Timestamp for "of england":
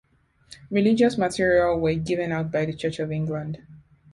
2.97-3.59